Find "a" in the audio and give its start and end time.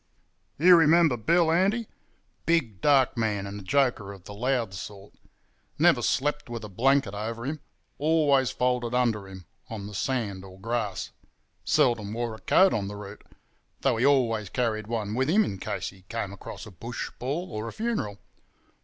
3.59-3.63, 6.63-6.69, 12.33-12.39, 16.65-16.71, 17.67-17.71